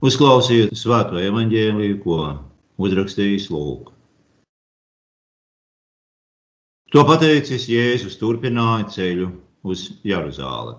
[0.00, 2.20] Uzklausiet svēto evaņģēliju, ko
[2.80, 3.92] uzrakstījis Lūks.
[6.90, 9.28] To pateicis Jēzus turpināja ceļu
[9.68, 10.78] uz Jeruzāli.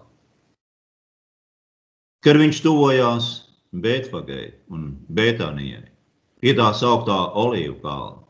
[2.26, 3.30] Kad viņš tuvojās
[3.72, 5.86] Bētfagei un Bētānijai,
[6.42, 8.26] pie tā sauktā Olīvu kalna,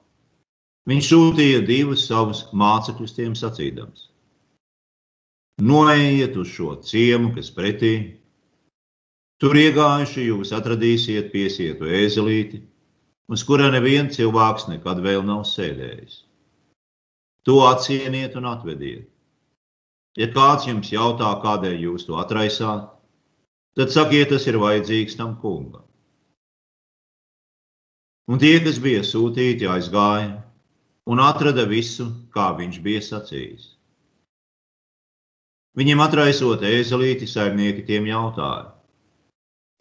[0.91, 4.09] viņš sūtīja divus savus mācekļus tiem sacīdams:
[5.63, 8.20] Noejiet uz šo ciemu, kas pretī,
[9.41, 12.59] Tur iegājuši jūs atradīsiet piesietu ēzelīti,
[13.33, 16.19] uz kura neviens cilvēks nekad vēl nav sēdējis.
[17.49, 19.07] To atsieniet un atvediet.
[20.19, 22.83] Ja kāds jums jautā, kādēļ jūs to atraisāt,
[23.79, 25.87] tad sakiet, tas ir vajadzīgs tam kungam.
[28.29, 30.35] Un tie, kas bija sūtīti, aizgāja
[31.09, 33.65] un atrada visu, kā viņš bija sacījis.
[35.81, 38.80] Viņiem atraisot ēzelīti, saimnieki tiem jautāja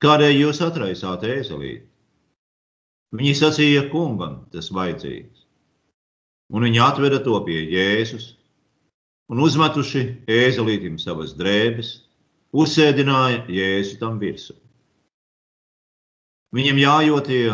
[0.00, 1.84] Kādēļ jūs atraisāt ēzelīti?
[3.12, 5.42] Viņi sacīja, kungam tas vajadzīgs.
[6.56, 8.30] Un viņi atveda to pie Jēzus
[9.30, 11.90] un uzmetuši ēzelītim savas drēbes,
[12.56, 14.56] uzsēdināja Jēzu tam virsū.
[16.56, 17.44] Viņam jājotie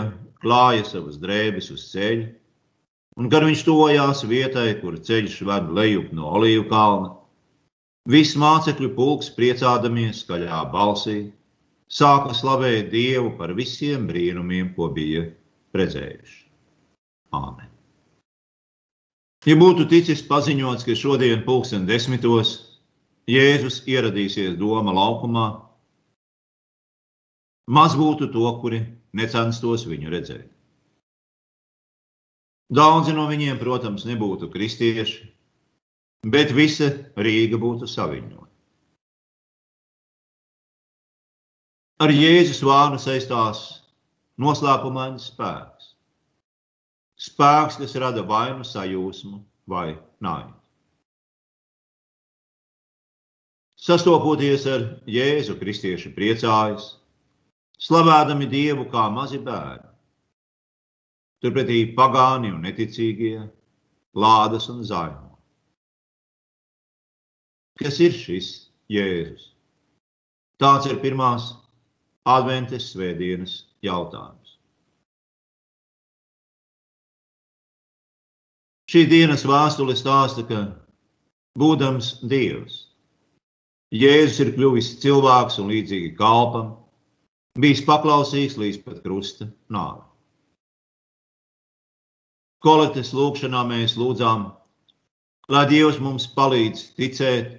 [0.41, 2.29] klāja savas drēbes uz ceļa,
[3.19, 7.11] un kad viņš tojās vietai, kur ceļš ved lejup no olīvu kalna,
[8.07, 11.19] viss mācekļu pulks priecādamies skaļā balsī
[11.89, 15.27] sāka slavēt Dievu par visiem brīnumiem, ko bija
[15.77, 16.43] redzējuši.
[17.37, 17.71] Āmen.
[19.47, 22.57] Ja būtu ticis paziņots, ka šodien, pulksten desmitos,
[23.27, 25.47] Jēzus ieradīsies Doma laukumā,
[27.67, 28.85] maz būtu to, kuri
[29.19, 30.47] necenstos viņu redzēt.
[32.71, 35.29] Daudzi no viņiem, protams, nebūtu kristieši,
[36.27, 38.46] bet visa Rīga būtu saviņota.
[41.97, 43.61] Ar Jēzus vārnu saistās
[44.37, 45.95] noslēpumains spēks.
[47.17, 49.41] Spēks, kas rada vainu sajūsmu
[49.73, 50.53] vai naidu.
[53.81, 56.91] Sastopoties ar Jēzu, kristieši priecājas,
[57.81, 59.89] slavēdami Dievu kā mazi bērni.
[61.41, 63.39] Turpretī pagāni un neticīgie
[64.13, 65.39] lādas un zaino.
[67.81, 68.57] Kas ir šis
[68.93, 69.55] Jēzus?
[70.61, 71.55] Tāds ir pirmās
[72.27, 74.57] Adventes svētdienas jautājums.
[78.91, 80.65] Šī dienas vēstule stāsta, ka
[81.59, 82.83] būdams Dievs,
[83.95, 86.73] Jēzus ir kļuvis cilvēks un līdzīgi kalpam,
[87.63, 90.03] bijis paklausīgs līdz pat krusta nāvei.
[92.67, 94.49] Kolektes lūgšanā mēs lūdzām,
[95.55, 97.53] lai Dievs mums palīdz ticēt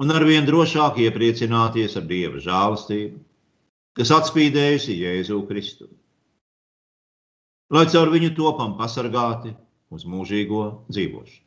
[0.00, 3.20] un arvien drošāk iepriecināties ar Dieva žēlastību
[3.98, 5.88] kas atspīdējusi Jēzu Kristu.
[7.70, 9.52] Lai caur viņu topam pasargāti
[9.94, 11.46] uz mūžīgo dzīvošanu.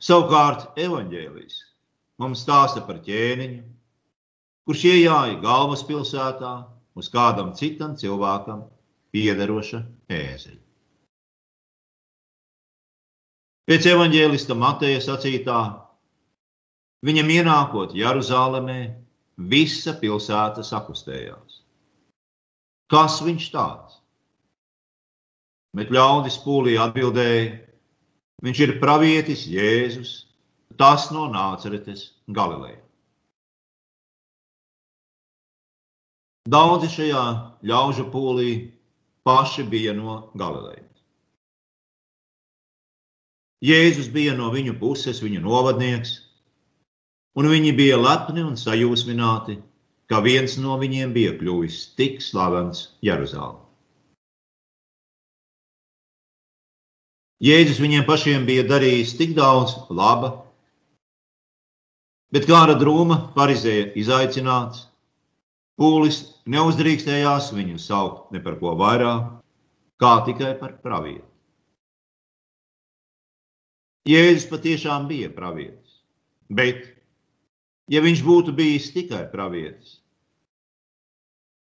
[0.00, 1.58] Savukārt evaņģēlijs
[2.22, 3.60] mums stāsta par ķēniņu,
[4.64, 6.52] kurš iejāja galvaspilsētā
[6.96, 8.64] uz kādam citam cilvēkam
[9.12, 10.60] piederoša ēzeļa.
[13.70, 15.58] Pēc evaņģēlista Mateja sacītā,
[17.06, 18.80] viņam ienākot Jeruzalemē,
[19.48, 21.60] Visa pilsēta sakustējās.
[22.92, 23.96] Kas viņš tāds?
[25.78, 27.60] Bet ļaudis pūlī atbildēja,
[28.44, 30.14] viņš ir pravietis Jēzus,
[30.76, 32.82] tas no Nāceretes Galilejā.
[36.50, 37.24] Daudzi šajā
[37.68, 38.52] ļaužu pūlī
[39.28, 40.88] paši bija no Galilejas.
[43.60, 46.16] Jēzus bija no viņu puses, viņu novadnieks,
[47.38, 49.60] un viņi bija lepni un sajūsmināti,
[50.10, 53.60] ka viens no viņiem bija kļuvis tik slavens Jeruzālē.
[57.40, 60.34] Jēzus viņiem pašiem bija darījis tik daudz laba,
[62.34, 64.84] bet kāda drūma parizēja izaicināts,
[65.80, 66.20] pūlis
[66.52, 69.40] neuzdrīkstējās viņu saukt ne par ko vairāk,
[70.02, 71.24] kā tikai par pravietu.
[74.10, 76.00] Jēzus patiešām bija pravietis,
[76.52, 76.99] bet
[77.90, 79.98] ja viņš būtu bijis tikai pravietis.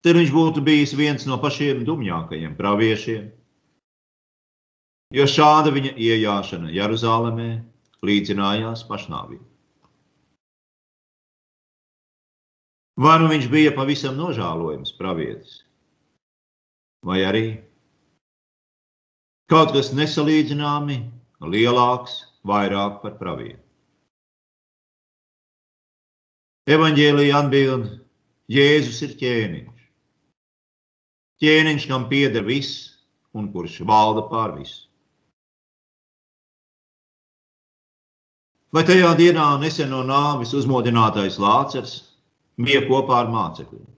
[0.03, 3.31] Tad viņš būtu bijis viens no pašiem dumjākajiem praviešiem,
[5.15, 7.51] jo šāda viņa iejāšana Jeruzalemē
[8.03, 9.49] līdzinājās pašnāvībai.
[13.03, 15.63] Vai nu viņš bija pavisam nožēlojams pravietis,
[17.07, 17.47] vai arī
[19.49, 20.99] kaut kas nesalīdzināmi
[21.55, 23.62] lielāks, vairāk par pravietu.
[26.71, 27.87] Evanģēlija atbild,
[28.53, 29.87] Jēzus ir ķēniņš,
[31.43, 32.93] ķēniņš, kam pieder viss
[33.35, 34.85] un kurš valda pār visu.
[38.73, 41.97] Vai tajā dienā nesen no nāvis uzmodinātais Lācers
[42.55, 43.89] bija kopā ar mācekļiem?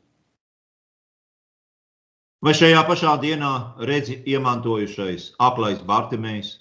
[2.44, 3.52] Vai šajā pašā dienā
[3.90, 6.56] redzi iemantojušais aplais Bartimējs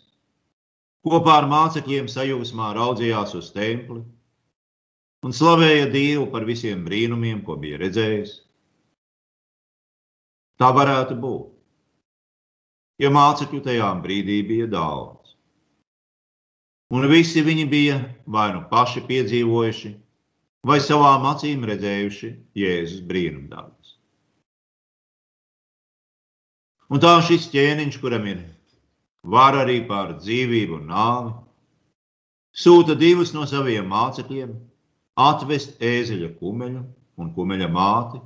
[1.07, 4.03] kopā ar mācekļiem sajūsmā raudzījās uz templi
[5.23, 8.35] un slavēja Dievu par visiem brīnumiem, ko bija redzējis?
[10.59, 11.49] Tā varētu būt,
[13.01, 15.33] ja mācekļu tajā brīdī bija daudz.
[16.93, 17.97] Un visi viņi bija
[18.29, 19.93] vai nu paši piedzīvojuši,
[20.67, 22.29] vai savām acīm redzējuši
[22.59, 23.95] Jēzus brīnumdarbus.
[26.93, 28.43] Un tā šis ķēniņš, kuram ir
[29.23, 31.33] var arī pār dzīvību un nāvi,
[32.53, 34.53] sūta divus no saviem mācekļiem
[35.19, 36.83] atvest ēzeļa kumeļu
[37.21, 38.21] un kumeļa māti,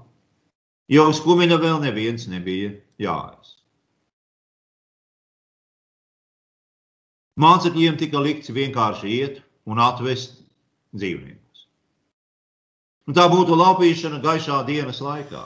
[0.91, 3.55] jo uz kumeļa vēl neviens nebija jāies.
[7.37, 10.39] Mācekļiem tika likts vienkārši iet un atvest
[10.97, 11.67] dzīvniekus.
[13.07, 15.43] Un tā būtu laupīšana gaišā dienas laikā.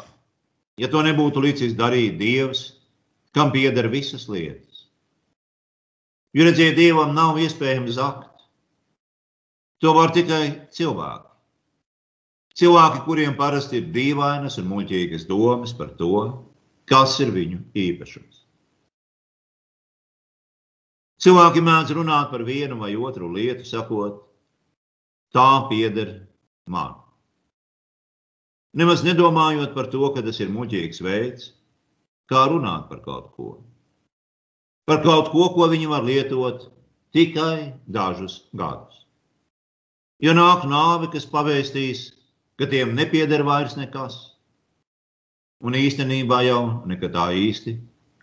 [0.80, 2.78] Ja to nebūtu licis darīt Dievs,
[3.36, 4.88] kam pieder visas lietas.
[6.32, 8.46] Jo redziet, Dievam nav iespējams zakt.
[9.84, 11.31] To var tikai cilvēki.
[12.60, 16.26] Cilvēki, kuriem parasti ir dīvainas un muļķīgas domas par to,
[16.90, 18.42] kas ir viņu īpašums.
[21.22, 24.24] Cilvēki mēdz runāt par vienu vai otru lietu, sakot,
[25.32, 26.16] tā pieder
[26.68, 26.98] man.
[28.74, 31.52] Nemaz nedomājot par to, ka tas ir muļķīgs veids,
[32.32, 33.50] kā runāt par kaut ko.
[34.88, 36.70] Par kaut ko, ko viņi var lietot
[37.16, 39.06] tikai dažus gadus.
[40.24, 42.10] Ja nāk nāve, kas pavēstīs,
[42.60, 44.18] ka tiem nepieder vairs nekas,
[45.62, 47.76] un īstenībā jau nekad tā īsti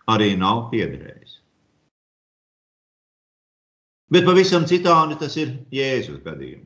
[0.09, 1.37] arī nav piederējis.
[4.09, 6.65] Bet pavisam citādi tas ir Jēzus gadījumā.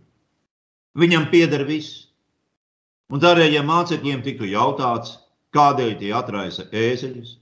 [0.95, 2.07] Viņam pieder viss.
[3.12, 5.18] Un tādēļ, ja mācekļiem tiktu jautāts,
[5.54, 7.38] Kādēļ tie atraisa ēzeļus?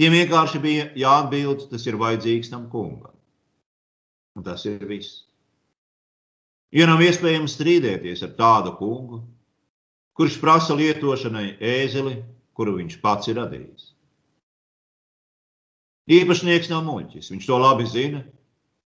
[0.00, 3.12] Tiem vienkārši bija jāatbild, tas ir vajadzīgs tam kungam.
[4.36, 5.24] Un tas ir viss.
[6.72, 9.20] Ja nav iespējams strīdēties ar tādu kungu,
[10.16, 12.16] kurš prasa lietošanai ēzeli,
[12.56, 13.92] kuru viņš pats ir radījis.
[16.06, 18.22] Īpašnieks nav muļķis, viņš to labi zina.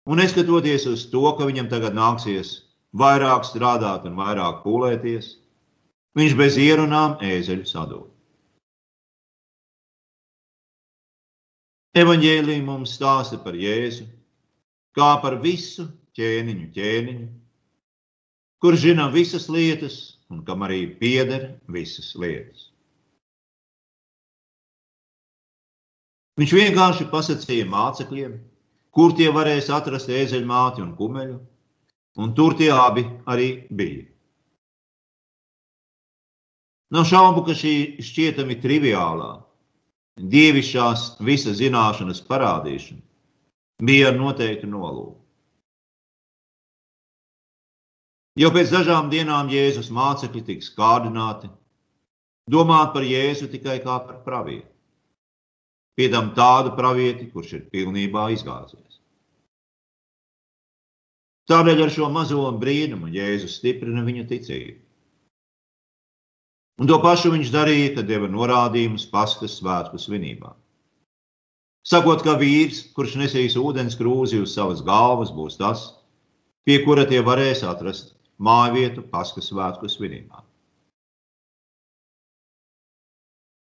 [0.09, 2.57] Un neskatoties uz to, ka viņam tagad nāksies
[2.99, 5.37] vairāk strādāt un vairāk pūlēties,
[6.19, 8.09] viņš bez ierunām ēzeļu sadod.
[11.93, 14.07] Evanģēlija mums stāsta par Jēzu,
[14.97, 15.85] kā par visu
[16.17, 17.27] ķēniņu ķēniņu,
[18.65, 19.99] kurš zina visas lietas
[20.33, 22.71] un kam arī pieder visas lietas.
[26.41, 28.39] Viņš vienkārši pasakīja mācekļiem,
[28.97, 31.37] kur tie varēs atrast ēzeļmāti un kumeļu,
[32.25, 34.09] un tur tie abi arī bija.
[36.93, 39.31] Nav šaubu, ka šī šķietami triviālā,
[40.33, 43.01] dievišķās visas zināšanas parādīšana
[43.89, 45.22] bija ar noteiktu nolūku.
[48.41, 51.51] Jau pēc dažām dienām Jēzus mācekļi tiks kārdināti
[52.49, 54.71] domāt par Jēzu tikai kā par pravieti.
[56.01, 59.03] Piedām tādu pravieti, kurš ir pilnībā izgāzies.
[61.53, 64.81] Tādēļ ar šo mazo brīnumu Jēzus stiprina viņa ticību.
[66.81, 70.55] Un to pašu viņš darīja, kad deva norādījumus Paskas svētku svinībā.
[71.85, 75.85] Sakot, ka vīrs, kurš nesīs ūdens krūzi uz savas galvas, būs tas,
[76.65, 80.43] pie kura tie varēs atrast māju vietu Paskas svētku svinībā.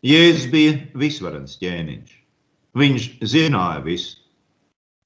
[0.04, 2.14] Jēzus bija visvarens ķēniņš.
[2.76, 4.18] Viņš zināja visu,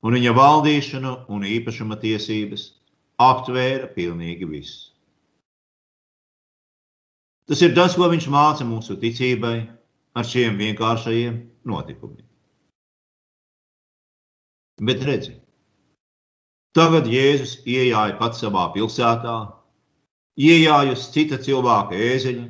[0.02, 2.64] un viņa valdīšanu un īpašuma tiesības
[3.22, 4.88] aptvēra pilnīgi visu.
[7.48, 9.56] Tas ir tas, ko viņš māca mūsu ticībai
[10.18, 11.38] ar šiem vienkāršajiem
[11.68, 12.26] notikumiem.
[14.88, 15.36] Bet redzi,
[16.76, 19.36] tagad Jēzus ienāca pats savā pilsētā,
[20.40, 22.46] ienāca uz cita cilvēka ēzeļa,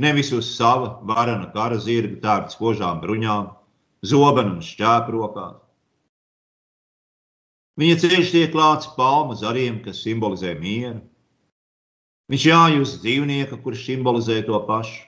[0.00, 3.50] nevis uz sava varana kara zirga, tērpts kožām bruņām,
[4.06, 5.58] zobenu un šķēprokām.
[7.80, 11.00] Viņa ceļš tiek klāts palmu zariem, kas simbolizē mieru,
[12.30, 15.00] Viņš jāj uz dzīvnieka, kurš simbolizē to pašu.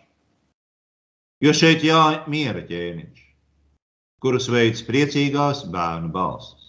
[1.42, 3.20] Jo šeit jāj miera ķēniņš,
[4.22, 6.61] kurus veids priecīgās bērnu balsis.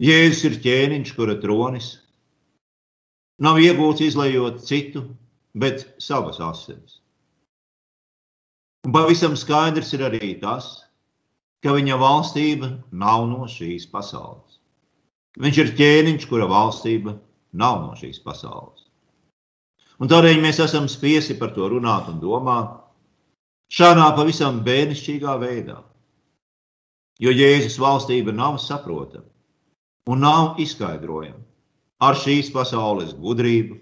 [0.00, 1.96] Jēzus ir ķēniņš, kura tronis
[3.42, 5.02] nav iegūts izlējot citu,
[5.52, 7.00] bet savas asinis.
[8.86, 10.82] Un pavisam skaidrs ir arī tas,
[11.62, 14.58] ka viņa valstība nav no šīs pasaules.
[15.38, 17.16] Viņš ir ķēniņš, kura valstība
[17.52, 18.88] nav no šīs pasaules.
[20.02, 22.74] Un tādēļ mēs esam spiesti par to runāt un domāt
[23.70, 25.78] šādā pavisam bērnišķīgā veidā.
[27.22, 29.28] Jo Jēzus valstība nav saprotama
[30.10, 31.42] un nav izskaidrojama
[32.02, 33.76] ar šīs pasaules gudrību,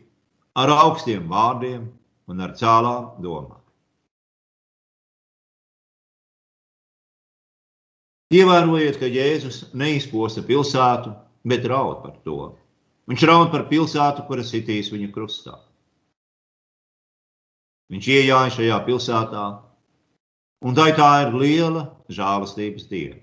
[0.60, 1.86] ar augstiem vārdiem
[2.28, 3.56] un ar cēlām domām.
[8.30, 11.14] Ievērojiet, ka Jēzus neizposta pilsētu,
[11.50, 12.52] bet raud par to.
[13.10, 15.56] Viņš raud par pilsētu, kura sitīs viņu krustā.
[17.90, 19.46] Viņš ienāca šajā pilsētā,
[20.62, 23.18] un tā, tā ir liela žēlastības diena.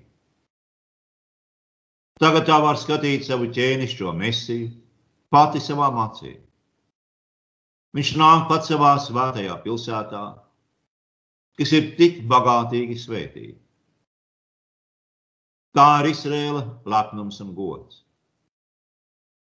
[2.18, 4.72] Tagad tā var skatīt savu ķēnišķo mesiju,
[5.30, 6.40] pati savām acīm.
[7.94, 10.24] Viņš nāk pats savā svētajā pilsētā,
[11.58, 13.60] kas ir tik bagātīgi svētīta.
[15.78, 18.02] Tā ir Izraela lepnums un gods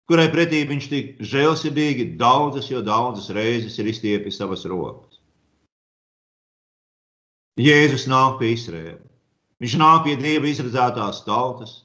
[0.08, 5.20] kurai pretī viņš tik žēlsirdīgi daudzas, jo daudzas reizes ir izstiepis savas rokas.
[7.60, 9.04] Jēzus nāk pie Izraēla.
[9.58, 11.82] Viņš nāk pie Dieva izredzētās tautas,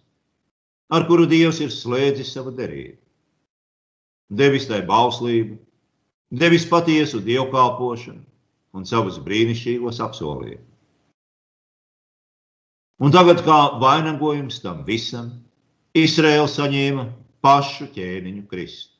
[0.92, 2.98] ar kuru Dievs ir slēdzis savu derību.
[4.32, 5.56] Devis tai bauslību,
[6.32, 8.22] devis patiesu dievkalpošanu
[8.76, 10.68] un savus brīnišķīgos apsolījumus.
[13.02, 15.32] Un tagad, kā vainagojums tam visam,
[15.98, 17.06] Izraēla saņēma
[17.44, 18.92] pašu ķēniņu Kristu.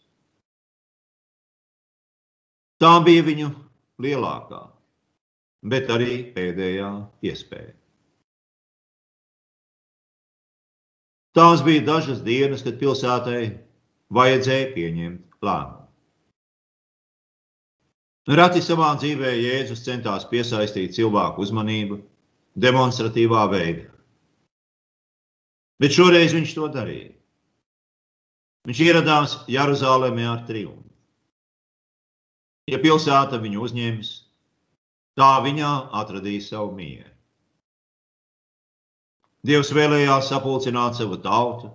[2.83, 3.53] Tā bija viņu
[4.03, 4.65] lielākā,
[5.63, 6.91] bet arī pēdējā
[7.31, 7.77] iespēja.
[11.33, 13.45] Tās bija dažas dienas, kad pilsētai
[14.13, 15.79] vajadzēja pieņemt lēmumu.
[18.39, 21.99] Rati savā dzīvē Jēzus centās piesaistīt cilvēku uzmanību
[22.63, 23.89] demonstratīvā veidā.
[25.83, 27.11] Bet šoreiz viņš to darīja.
[28.69, 30.87] Viņš ieradās Jeruzalemē ar triumfu.
[32.71, 34.13] Ja pilsēta viņu uzņems,
[35.19, 37.11] tā viņā atradīs savu mieru.
[39.47, 41.73] Dievs vēlējās sapulcināt savu tautu,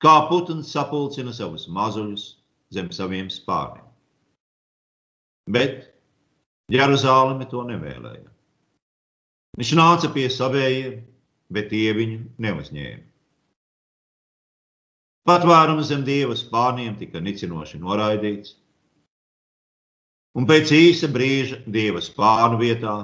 [0.00, 2.24] kā putns sapulcina savus mazuļus
[2.72, 3.84] zem saviem spārniem.
[5.52, 5.84] Bet
[6.72, 8.30] Jeruzaleme to nevēlēja.
[9.56, 10.96] Viņš nāca pie savējiem,
[11.52, 13.04] bet tie viņu neuzņēma.
[15.26, 18.54] Patvērums zem dieva spārniem tika nicinoši noraidīts,
[20.38, 22.94] un pēc īsa brīža dieva spārnu vietā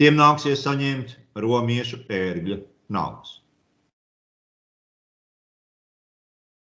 [0.00, 2.58] tiem nāksies saņemt romiešu ērgļa
[2.88, 3.38] naudas.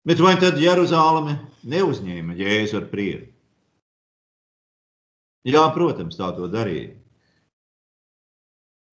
[0.08, 1.36] Bet vai tad Jeruzaleme
[1.68, 3.28] neuzņēma Jēzu ar prieku?
[5.48, 6.94] Jā, protams, tā to darīja.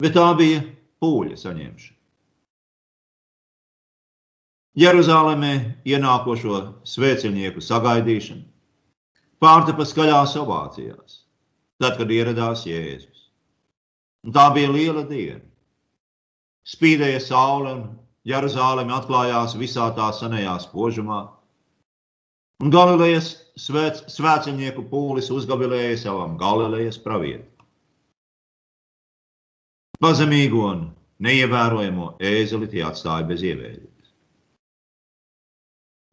[0.04, 0.62] Bet tā bija
[1.02, 1.96] pūļa saņemšana.
[4.76, 5.54] Jeruzalemē
[5.88, 6.58] ienākošo
[6.92, 8.44] svētceļnieku sagaidīšana
[9.40, 11.22] pārtapa skaļās ovācijās,
[11.80, 13.30] tad, kad ieradās Jēzus.
[14.26, 15.44] Un tā bija liela diena.
[16.66, 17.82] Spīdēja saule un
[18.26, 21.22] Jeruzaleme atklājās visā tā senajā spožumā.
[22.64, 27.52] Un Galilejas svēc, svētceļnieku pūlis uzgavilēja savam Galilejas pravietim.
[30.02, 30.88] Pazemīgo un
[31.24, 33.92] neievērojamo ēzeli tie atstāja bez ievēļa.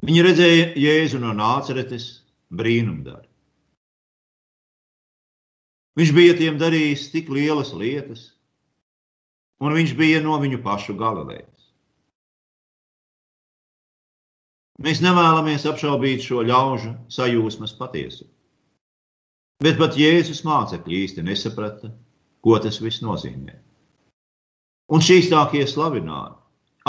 [0.03, 2.07] Viņi redzēja Jēzu no nāceretes
[2.51, 3.29] brīnumdari.
[5.99, 8.33] Viņš bija tiem darījis tik lielas lietas,
[9.63, 11.49] un viņš bija no viņu pašu galilējas.
[14.83, 18.33] Mēs nevēlamies apšaubīt šo ļaužu sajūsmas patiesumu.
[19.63, 21.93] Bet pat Jēzus mācekļi īsti nesaprata,
[22.43, 23.55] ko tas viss nozīmē.
[24.91, 26.41] Un šīs tākie slavinājumi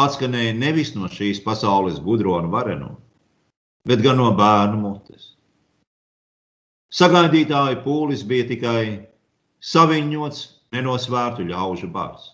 [0.01, 2.95] atskanēja nevis no šīs pasaules gudro un vareno,
[3.85, 5.29] bet gan no bērnu mutes.
[6.93, 8.83] Sagaidītāju pūlis bija tikai
[9.61, 10.41] saviņots,
[10.73, 12.32] nenosvērtu ļaužu bars.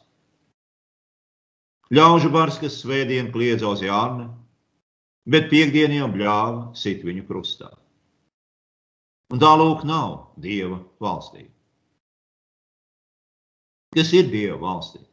[1.90, 4.28] Ļaužu bars, kas svētdien kliedza uz Jānu,
[5.26, 7.72] bet piekdien jau bļāva sit viņu krustā.
[9.34, 11.54] Un tā lūk nav Dieva valstība.
[13.98, 15.08] Kas ir Dieva valstība?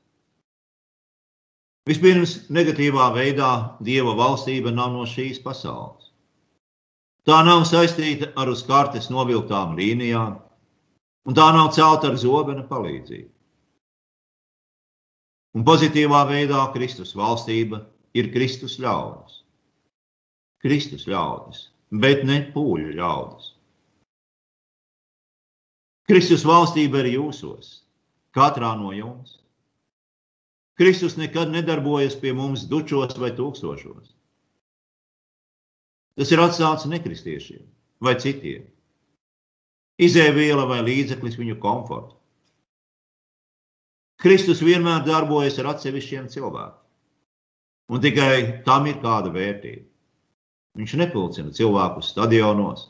[1.88, 6.10] Vispirms, negatīvā veidā Dieva valstība nav no šīs pasaules.
[7.26, 10.36] Tā nav saistīta ar uz kartes novilktām līnijām,
[11.26, 13.35] un tā nav celta ar zobena palīdzību.
[15.56, 17.80] Un pozitīvā veidā Kristus valstība
[18.12, 19.38] ir Kristus ļaudis.
[20.60, 21.62] Kristus ļaudis,
[22.02, 23.54] bet ne pūļu ļaudis.
[26.06, 27.70] Kristus valstība ir jūsos,
[28.36, 29.38] katrā no jums.
[30.76, 34.12] Kristus nekad nedarbojas pie mums dučos vai tūkstošos.
[36.20, 37.64] Tas ir atstāts nekristiešiem
[38.04, 38.68] vai citiem.
[39.96, 42.12] Izēviela vai līdzeklis viņu komfortu.
[44.22, 46.82] Kristus vienmēr darbojas ar atsevišķiem cilvēkiem.
[47.92, 49.84] Un tikai tam ir kāda vērtība.
[50.76, 52.88] Viņš nepulcina cilvēkus stadionos.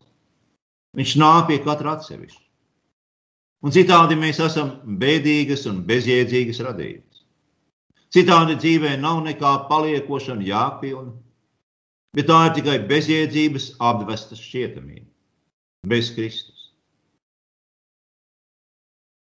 [0.97, 2.43] Viņš nāk pie katra atsevišķa.
[3.67, 7.23] Un citādi mēs esam bēdīgas un bezjēdzīgas radības.
[8.15, 11.13] Citādi dzīvē nav nekā paliekošana jāpilna,
[12.17, 15.09] bet tā ir tikai bezjēdzības apvesta šķietamība,
[15.91, 16.56] bez Kristus.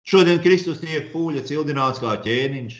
[0.07, 2.77] Šodien Kristus tiek pūļa cildināts kā ķēniņš,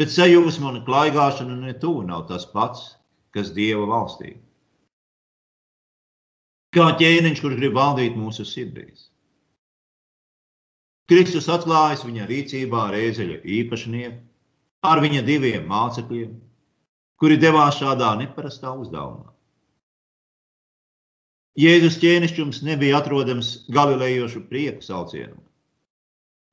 [0.00, 2.90] bet sajūsma un klaigāšana ne tuvu nav tas pats,
[3.32, 4.34] kas Dieva valstī.
[6.76, 9.08] Kā ķēniņš, kurš grib valdīt mūsu sirdīs.
[11.10, 14.20] Kristus atklājas viņa rīcībā ar ēzeļa īpašnieku,
[14.86, 16.36] ar viņa diviem mācekļiem,
[17.18, 19.32] kuri devās šādā neparastā uzdevumā.
[21.58, 25.34] Jēzus ķēnišķums nebija atrodams galilējošu prieku saucienā,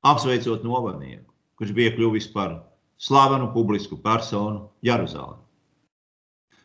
[0.06, 2.54] apsveicot novadnieku, kurš bija kļuvis par
[2.98, 5.38] slavenu publisku personu Jeruzalē.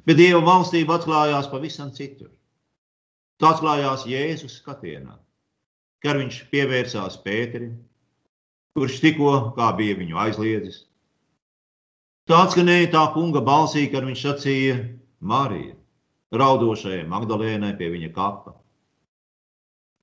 [0.04, 2.32] Bet Dieva valstība atklājās pavisam citur.
[3.40, 5.16] Tā atklājās Jēzus skatienā,
[6.04, 7.78] kad viņš pievērsās Pēterim,
[8.76, 10.84] kurš tikko bija viņu aizliedzis
[12.24, 14.76] Tāds skanēja tā kunga balsī, kad viņš sacīja
[15.20, 15.74] Marija,
[16.32, 18.54] raudošajai Magdalēnai pie viņa kapa.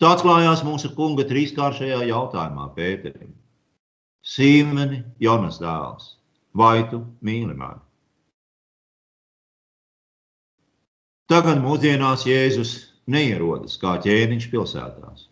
[0.01, 3.35] Tāds klājās mūsu kunga trīskāršajā jautājumā Pēterim.
[4.25, 6.15] Sīmeni, Jonas dēls,
[6.57, 7.83] vai tu mīli mani?
[11.31, 12.73] Tagad mūsdienās Jēzus
[13.07, 15.29] neierodas kā ķēniņš pilsētās.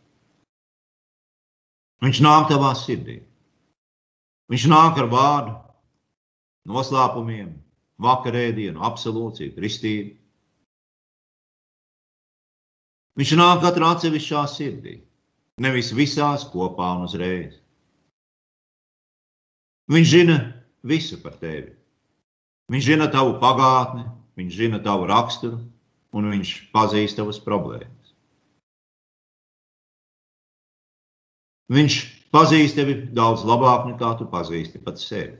[2.04, 3.18] Viņš nāk tavā sirdī.
[4.52, 5.56] Viņš nāk ar vārdu,
[6.70, 7.50] noslēpumiem,
[8.04, 10.14] vakarēdienu, absolūciju, kristību.
[13.18, 14.92] Viņš nāk katrā atsevišķā sirdī,
[15.58, 17.56] nevis visās kopā un uzreiz.
[19.90, 20.36] Viņš zina
[20.86, 21.72] visu par tevi.
[22.70, 24.04] Viņš zina tavu pagātni,
[24.38, 25.58] viņš zina tavu raksturu,
[26.14, 28.12] un viņš pazīst tavas problēmas.
[31.74, 31.96] Viņš
[32.32, 35.34] pazīst tevi daudz labāk nekā tu pazīsti pats sevi.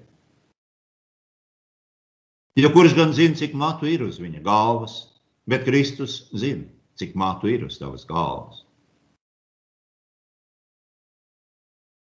[2.59, 4.97] Jo kurš gan zina, cik matu ir uz viņa galvas,
[5.47, 6.67] bet Kristus zina,
[6.99, 8.65] cik matu ir uz tavas galvas.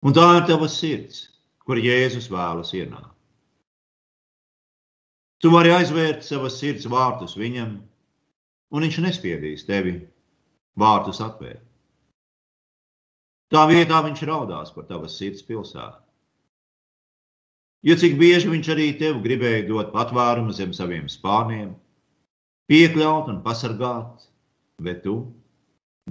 [0.04, 1.26] Un tā ir tava sirds,
[1.64, 3.12] kur Jēzus vēlas ienākt.
[5.44, 7.76] Tu vari aizvērt savas sirds vārtus viņam,
[8.72, 9.98] un viņš nespiedīs tevi
[10.80, 11.64] vārtus atvērt.
[13.54, 16.00] Tā vietā viņš raudās par tavas sirds pilsētu.
[17.84, 21.74] Jo cik bieži viņš arī tev gribēja dot patvērumu zem saviem spārniem,
[22.72, 24.24] piekļaut un pasargāt,
[24.84, 25.16] bet tu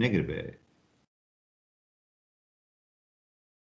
[0.00, 0.56] negribēji.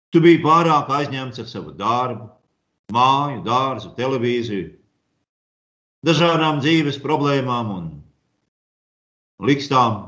[0.09, 2.31] Tu biji pārāk aizņemts ar savu darbu,
[2.97, 4.71] māju, dārzu, televīziju,
[6.09, 7.89] dažādām dzīves problēmām un
[9.45, 9.99] likstām.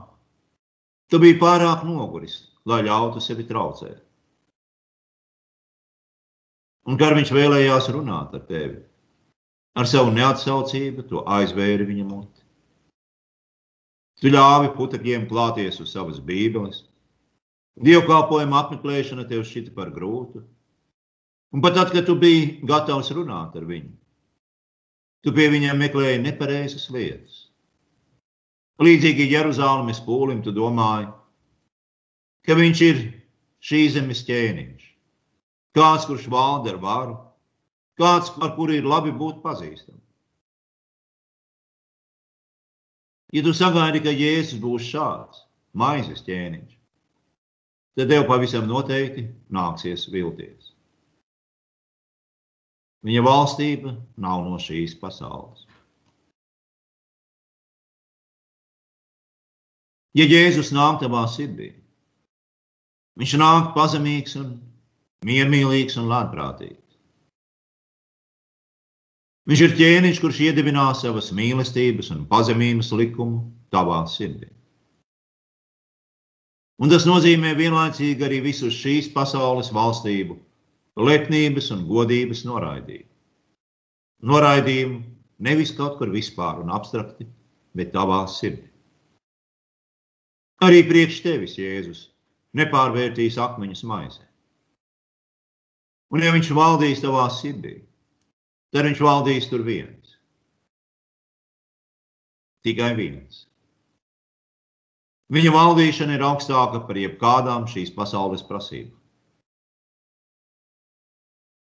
[1.13, 3.99] Tu biji pārāk noguris, lai ļautu sevi traucēt.
[6.89, 8.81] Un kā viņš vēlējās runāt ar tevi?
[9.79, 12.40] Ar savu neatsaucību to aizvēri viņa muti.
[14.21, 16.85] Tu ļāvi putekļiem klāties uz savas bībeles.
[17.81, 20.43] Dievkalpojuma apmeklēšana tev šķita par grūtu.
[21.55, 23.91] Un pat tad, kad tu biji gatavs runāt ar viņu,
[25.25, 27.47] tu pie viņiem meklēji nepareizas lietas.
[28.81, 31.09] Līdzīgi Jeruzalemes pūlim, tu domāji,
[32.47, 33.03] ka viņš ir
[33.67, 34.91] šī zemes ķēniņš
[35.77, 37.17] kāds, kurš valda ar varu,
[38.01, 40.03] kāds, ar kuru ir labi būt pazīstamam.
[43.31, 45.45] Ja tu sagaidi, ka Jēzus būs šāds
[45.79, 46.73] maizes ķēniņš,
[47.99, 50.73] tad tev pavisam noteikti nāksies vilties.
[53.07, 55.63] Viņa valstība nav no šīs pasaules.
[60.19, 61.71] Ja Jēzus nāk tavā sirdī,
[63.21, 64.57] viņš nāk pazemīgs un
[65.25, 66.90] miermīlīgs un lētprātīgs.
[69.51, 73.41] Viņš ir ķēniņš, kurš iedibinās savas mīlestības un pazemības likumu
[73.75, 74.47] tavā sirdī.
[76.81, 80.39] Un tas nozīmē vienlaicīgi arī visu šīs pasaules valstību,
[81.03, 83.09] lepnības un godības noraidību.
[84.31, 85.03] Noraidījumu
[85.43, 87.27] nevis kaut kur vispār un abstrakti,
[87.75, 88.71] bet tavā sirdī.
[90.63, 92.07] Arī priekš tevis, Jēzus,
[92.55, 94.27] nepārvērtīs akmeņus maizē.
[96.15, 97.81] Un ja viņš valdīs tavā sirdī,
[98.75, 100.17] tad viņš valdīs tur viens.
[102.67, 103.47] Tikai viens.
[105.31, 108.97] Viņa valdīšana ir augstāka par jebkādām šīs pasaules prasībām.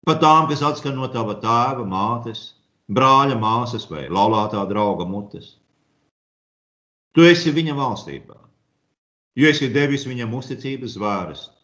[0.07, 2.53] Pat tām, kas atskan no tava tēva, mātes,
[2.87, 5.57] brāļa, māsas vai laulātā drauga mutes.
[7.17, 8.37] Tu esi viņa valstībā,
[9.41, 11.55] jo esi devis viņam uzticības zvērstu.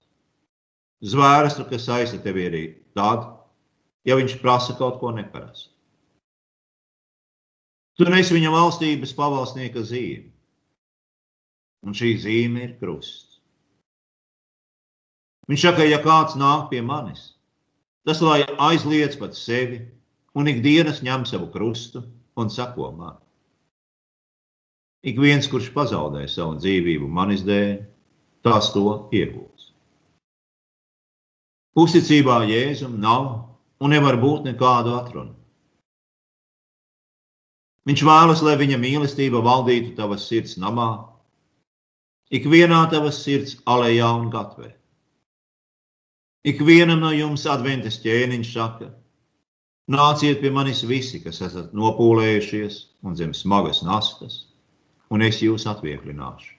[1.12, 2.64] Zvērstu, kas saista tevi arī
[2.96, 3.28] tad,
[4.08, 5.70] ja viņš prasa kaut ko neparastu.
[8.00, 10.32] Tu nesi viņa valstības pavalsnieka zīme,
[11.84, 13.38] un šī zīme ir krusts.
[15.50, 17.32] Viņš saka, ja kāds nāk pie manis,
[18.02, 19.78] Tas, lai aizliedz pat sevi
[20.34, 22.02] un ikdienas ņem savu krustu
[22.34, 23.20] un sako man.
[25.06, 27.76] Ik viens, kurš pazaudē savu dzīvību manis dēļ,
[28.42, 29.70] tās to iegūs.
[31.78, 33.28] Uzticībā Jēzum nav
[33.82, 35.34] un nevar būt nekādu atrunu.
[37.88, 40.90] Viņš vēlas, lai viņa mīlestība valdītu tavas sirds namā,
[42.30, 44.70] ikvienā tavas sirds alejā un gatvē.
[46.46, 48.92] Ikvienam no jums adventas ķēniņš saka,
[49.90, 54.44] nāciet pie manis visi, kas esat nopūlējušies un zem smagas nastas,
[55.10, 56.54] un es jūs atvieglināšu.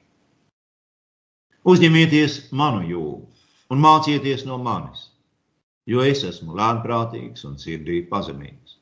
[1.64, 3.24] Uzņemieties manu jūgu
[3.72, 5.13] un mācieties no manis,
[5.90, 8.78] jo es esmu lēnprātīgs un sirdī pazemīgs.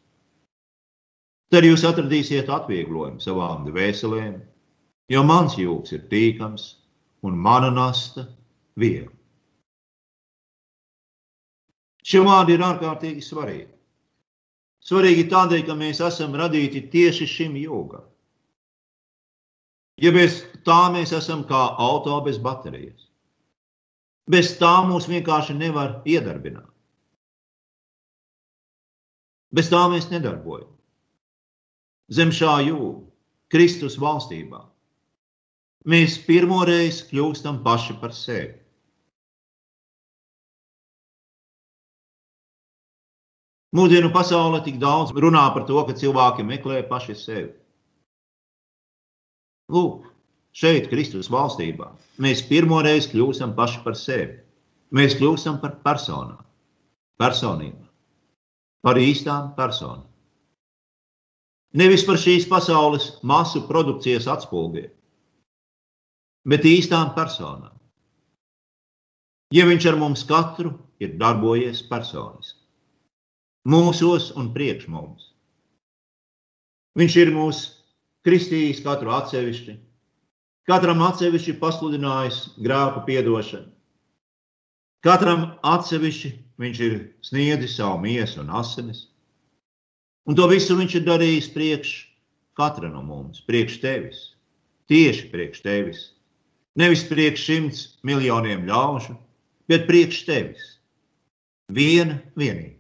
[1.51, 4.37] Tad jūs atradīsiet atvieglojumu savām dvēselēm,
[5.11, 6.67] jo mans jūgs ir tīkams
[7.27, 8.27] un mana nasta
[8.79, 9.11] viegla.
[12.01, 13.69] Šie vārdi ir ārkārtīgi svarīgi.
[14.81, 18.07] Svarīgi tādēļ, ka mēs esam radīti tieši šim jūgam.
[20.01, 23.05] Ja bez tā mēs esam kā auto bez baterijas,
[24.25, 26.70] bez tā mūs vienkārši nevar iedarbināt.
[29.51, 30.69] Bez tā mēs nedarbojam.
[32.11, 33.05] Zem šā jūga,
[33.51, 34.61] Kristus valstībā,
[35.91, 38.61] mēs pirmoreiz kļūstam paši par sevi.
[43.75, 47.51] Mūsdienu pasaulē tik daudz runā par to, ka cilvēki meklē paši sevi.
[49.71, 50.09] Lūk,
[50.51, 54.41] šeit, Kristus valstībā, mēs pirmoreiz kļūstam paši par sevi.
[54.91, 56.43] Mēs kļūstam par personām,
[57.19, 57.87] personībām,
[58.85, 60.07] par īstām personām.
[61.77, 64.89] Nevis par šīs pasaules masu produkcijas atspūgiem,
[66.51, 67.75] bet īstām personām.
[69.55, 72.61] Ja viņš ar mums katru ir darbojies personiski
[73.67, 75.29] mūsos un priekš mums.
[76.97, 77.59] Viņš ir mūs
[78.25, 79.77] kristījis katru atsevišķi,
[80.67, 83.69] katram atsevišķi pasludinājis grēku piedošanu.
[85.01, 89.07] Katram atsevišķi viņš ir sniedzis savu miesu un asinis.
[90.29, 91.93] Un to visu viņš ir darījis priekš
[92.57, 94.19] katra no mums, priekš tevis,
[94.91, 96.03] tieši priekš tevis.
[96.79, 99.17] Nevis priekš simts miljoniem ļaužu,
[99.67, 100.67] bet priekš tevis.
[101.71, 102.77] Viena vienīga.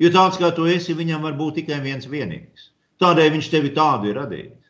[0.00, 2.70] Jo tāds kā tu esi, viņam var būt tikai viens vienīgs.
[3.00, 4.62] Tādēļ viņš tevi tādu ir radījis.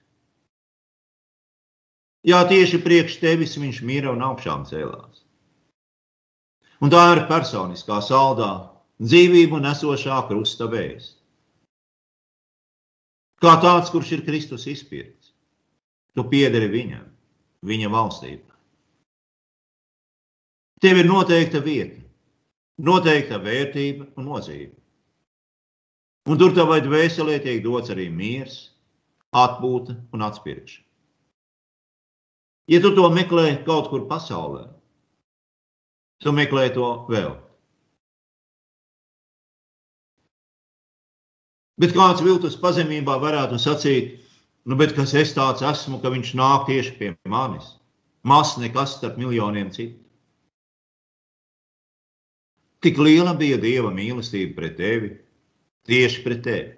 [2.27, 5.26] Jā, tieši priekš tevis viņš mīra un augšām cēlās.
[6.85, 8.51] Un tā ir personiskā saldā,
[9.01, 11.15] dzīvību nesošā krusta vēsts.
[13.41, 15.33] Kā tāds, kurš ir Kristus izpirkts,
[16.17, 17.05] tu piederi viņam,
[17.69, 18.55] viņa valstībā.
[20.81, 22.01] Tev ir noteikta vieta,
[22.81, 24.75] noteikta vērtība un nozīme.
[26.27, 28.57] Un tur tavai dvēselē tiek dots arī miers,
[29.37, 30.85] atpūta un atspirkšana.
[32.67, 34.65] Ja tu to meklē kaut kur pasaulē,
[36.23, 37.35] tu meklē to vēl.
[41.77, 44.15] Bet kāds viltus pazemībā varētu sacīt,
[44.65, 47.75] nu, bet kas es tāds esmu, ka viņš nāk tieši pie manis?
[48.27, 50.01] Maz nekas starp miljoniem citu.
[52.83, 55.13] Tik liela bija Dieva mīlestība pret tevi,
[55.89, 56.75] tieši pret tevi.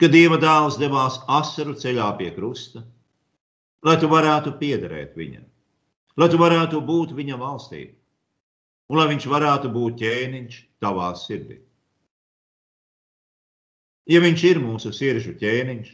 [0.00, 2.82] Kad Dieva dēls devās asaru ceļā pie krusta,
[3.86, 5.46] lai tu varētu piederēt viņam,
[6.16, 7.84] lai tu varētu būt viņa valstī,
[8.90, 11.60] un lai viņš varētu būt ķēniņš tavā sirdī.
[14.06, 15.88] Ja viņš ir mūsu sirdžu ķēniņš,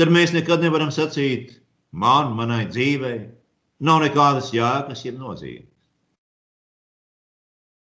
[0.00, 1.58] tad mēs nekad nevaram sacīt,
[1.92, 3.28] man, manai dzīvei,
[3.84, 5.68] nav nekādas jēgas, jeb nozīmes.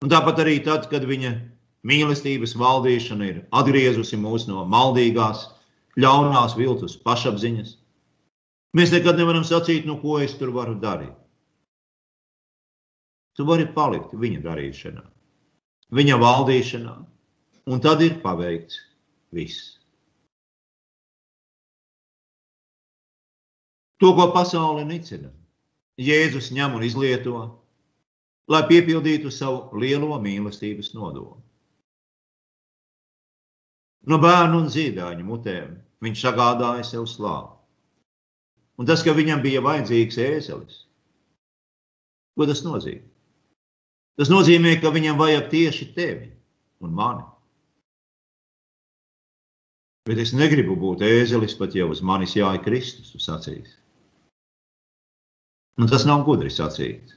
[0.00, 1.34] Un tāpat arī tad, kad viņa
[1.84, 5.46] Mīlestības valdīšana ir atgriezusi mūs no maldīgās,
[6.00, 7.76] ļaunās viltus pašapziņas.
[8.76, 11.16] Mēs nekad nevaram sacīt, nu, ko es tur varu darīt.
[13.40, 15.02] tu vari palikt viņa darīšanā,
[15.96, 16.94] viņa valdīšanā,
[17.72, 18.80] un tad ir paveikts
[19.32, 19.78] viss.
[24.00, 25.30] To, ko pasaule nicina,
[26.00, 27.40] Jēzus ņem un izlieto,
[28.52, 31.40] lai piepildītu savu lielo mīlestības nodomu.
[34.08, 37.59] No bērnu un zīdaiņu mutēm viņš sagādāja sev slāvu.
[38.80, 40.84] Un tas, ka viņam bija vajadzīgs ēzelis,
[42.32, 43.04] ko tas nozīmē?
[44.20, 46.30] Tas nozīmē, ka viņam vajag tieši tevi
[46.84, 47.26] un mani.
[50.08, 53.76] Bet es negribu būt ēzelis, pat ja uz manis jāja Kristus, tu sacīs.
[55.80, 57.12] Un tas nav gudri sacīt.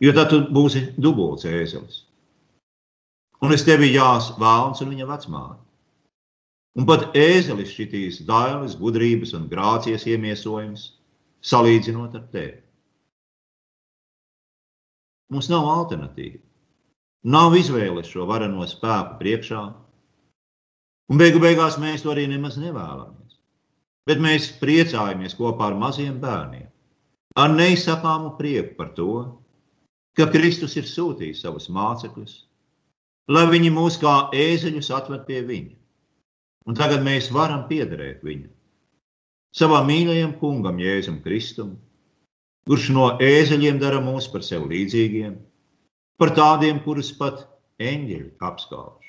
[0.00, 2.04] Jo tad tu būsi dubults ēzelis.
[3.40, 5.69] Un es tevi jās vēlns un viņa vecmāte.
[6.78, 10.84] Un pat ēzelis šitīs dailes, gudrības un grācijas iemiesojums,
[11.42, 12.60] salīdzinot ar tevi.
[15.30, 16.40] Mums nav alternatīva.
[17.30, 19.60] Nav izvēles šo vareno spēku priekšā.
[21.10, 23.38] Un beigu beigās mēs to arī nemaz nevēlamies.
[24.08, 26.70] Bet mēs priecājamies kopā ar maziem bērniem
[27.36, 29.12] ar neizsakāmu prieku par to,
[30.18, 32.32] ka Kristus ir sūtījis savus mācekļus,
[33.30, 35.76] lai viņi mūs kā ēzeļus atved pie viņa.
[36.68, 38.50] Un tagad mēs varam piederēt viņam,
[39.56, 41.78] savam mīļajam kungam, Jēzum Kristum,
[42.68, 45.38] kurš no ēzeļiem dara mūs par sev līdzīgiem,
[46.20, 47.46] par tādiem, kurus pat
[47.80, 49.08] eņģeļi apskauž.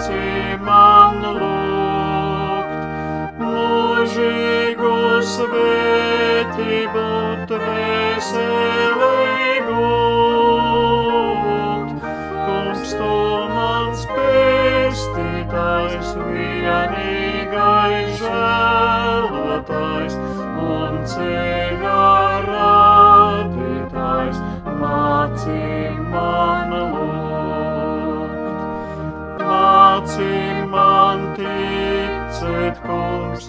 [0.00, 2.72] mācī man lūgt,
[3.40, 4.94] mūžīgu
[5.34, 7.04] svētību
[7.50, 8.89] tvēseli.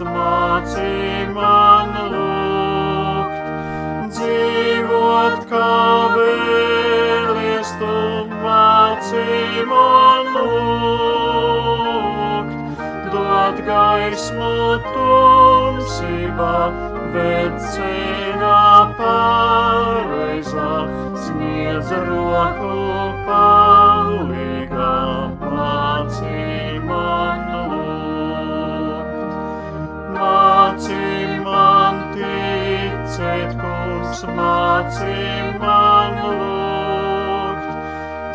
[0.06, 3.50] mācī man lūgt,
[4.16, 5.72] dzīvot kā
[6.16, 7.98] vēlies, tu
[8.44, 11.62] mācī man lūgt,
[13.14, 14.56] dod gaismu
[14.90, 16.58] tumsībā,
[17.18, 18.66] bet ceļā
[19.02, 20.74] pareizā
[21.28, 22.74] sniedz roku
[23.30, 24.62] palīgām.
[34.30, 35.18] mācī
[35.62, 37.70] man lūgt,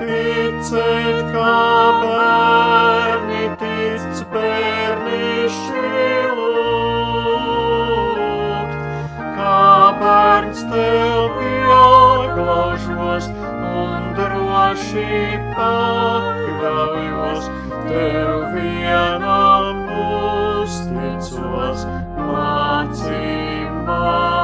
[0.01, 1.57] ticēt, kā
[2.03, 5.85] bērni tic bērniši
[6.39, 7.67] lūgt,
[9.37, 9.65] kā
[10.03, 13.27] bērns tev pieglaužos
[13.83, 15.21] un droši
[15.59, 17.43] pakļaujos,
[17.91, 21.81] tev vienam uzticos,
[22.17, 23.31] mācī
[23.87, 24.36] man.